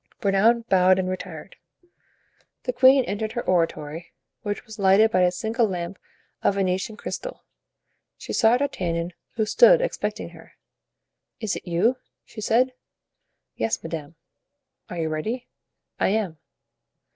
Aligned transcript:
Bernouin 0.19 0.67
bowed 0.67 0.97
and 0.97 1.07
retired. 1.07 1.57
The 2.63 2.73
queen 2.73 3.05
entered 3.05 3.33
her 3.33 3.43
oratory, 3.43 4.13
which 4.41 4.65
was 4.65 4.79
lighted 4.79 5.11
by 5.11 5.21
a 5.21 5.31
single 5.31 5.67
lamp 5.67 5.99
of 6.41 6.55
Venetian 6.55 6.97
crystal, 6.97 7.43
She 8.17 8.33
saw 8.33 8.57
D'Artagnan, 8.57 9.13
who 9.35 9.45
stood 9.45 9.79
expecting 9.79 10.29
her. 10.29 10.53
"Is 11.39 11.55
it 11.55 11.67
you?" 11.67 11.97
she 12.25 12.41
said. 12.41 12.73
"Yes, 13.55 13.83
madame." 13.83 14.15
"Are 14.89 14.97
you 14.97 15.07
ready?" 15.07 15.47
"I 15.99 16.07
am." 16.07 16.39